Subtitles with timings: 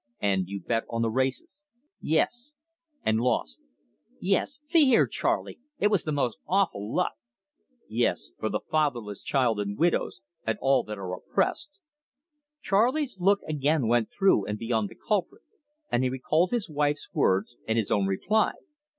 [0.19, 1.63] "And you bet on the races?"
[2.01, 2.53] "Yes."
[3.05, 3.61] "And lost?"
[4.19, 4.59] "Yes.
[4.63, 7.11] See here, Charley; it was the most awful luck"
[7.87, 11.77] "Yes, for the fatherless children and widows, and all that are oppressed!"
[12.63, 15.43] Charley's look again went through and beyond the culprit,
[15.91, 18.53] and he recalled his wife's words and his own reply.